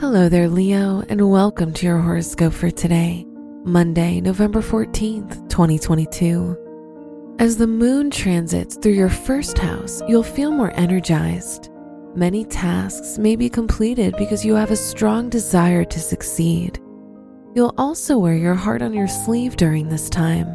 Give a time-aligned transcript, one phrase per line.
[0.00, 3.24] Hello there, Leo, and welcome to your horoscope for today,
[3.62, 7.36] Monday, November 14th, 2022.
[7.38, 11.70] As the moon transits through your first house, you'll feel more energized.
[12.16, 16.80] Many tasks may be completed because you have a strong desire to succeed.
[17.54, 20.48] You'll also wear your heart on your sleeve during this time.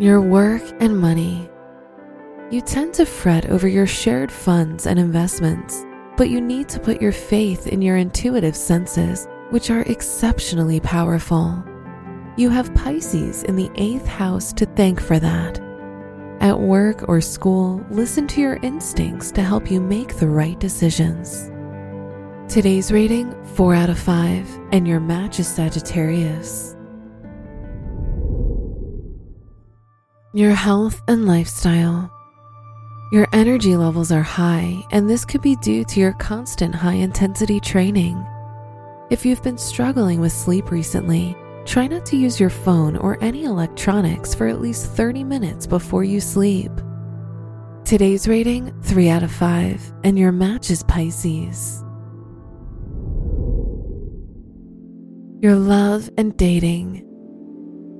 [0.00, 1.48] Your work and money.
[2.50, 5.86] You tend to fret over your shared funds and investments,
[6.16, 11.62] but you need to put your faith in your intuitive senses, which are exceptionally powerful.
[12.36, 15.60] You have Pisces in the eighth house to thank for that.
[16.40, 21.52] At work or school, listen to your instincts to help you make the right decisions.
[22.52, 26.74] Today's rating 4 out of 5, and your match is Sagittarius.
[30.34, 32.10] Your health and lifestyle.
[33.10, 37.58] Your energy levels are high, and this could be due to your constant high intensity
[37.58, 38.24] training.
[39.10, 43.42] If you've been struggling with sleep recently, try not to use your phone or any
[43.42, 46.70] electronics for at least 30 minutes before you sleep.
[47.84, 51.82] Today's rating 3 out of 5, and your match is Pisces.
[55.40, 57.04] Your love and dating.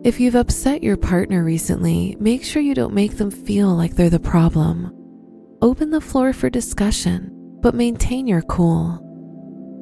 [0.04, 4.08] If you've upset your partner recently, make sure you don't make them feel like they're
[4.08, 4.98] the problem.
[5.62, 7.28] Open the floor for discussion,
[7.60, 8.98] but maintain your cool.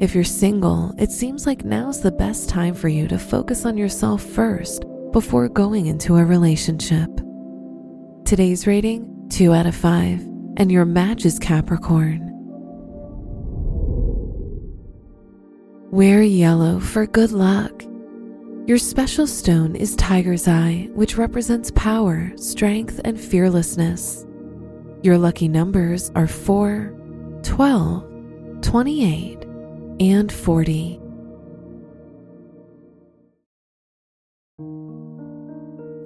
[0.00, 3.78] If you're single, it seems like now's the best time for you to focus on
[3.78, 7.08] yourself first before going into a relationship.
[8.24, 10.20] Today's rating 2 out of 5,
[10.56, 12.28] and your match is Capricorn.
[15.92, 17.84] Wear yellow for good luck.
[18.66, 24.24] Your special stone is Tiger's Eye, which represents power, strength, and fearlessness.
[25.02, 26.92] Your lucky numbers are 4,
[27.42, 29.44] 12, 28,
[30.00, 31.00] and 40.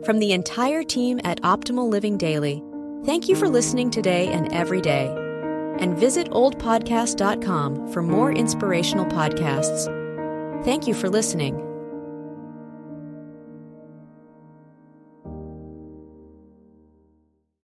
[0.04, 2.62] From the entire team at Optimal Living Daily,
[3.04, 5.06] thank you for listening today and every day.
[5.78, 9.86] And visit oldpodcast.com for more inspirational podcasts.
[10.64, 11.71] Thank you for listening.